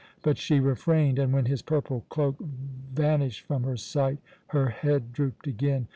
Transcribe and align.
But 0.23 0.39
she 0.39 0.59
refrained, 0.59 1.19
and 1.19 1.31
when 1.31 1.45
his 1.45 1.61
purple 1.61 2.05
cloak 2.09 2.37
vanished 2.39 3.45
from 3.45 3.61
her 3.65 3.77
sight 3.77 4.17
her 4.47 4.69
head 4.69 5.13
drooped 5.13 5.45
again. 5.45 5.85